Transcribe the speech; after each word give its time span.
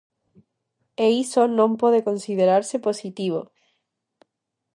E 1.05 1.07
iso 1.23 1.43
non 1.57 1.71
pode 1.81 2.05
considerarse 2.09 2.75
positivo. 2.87 3.41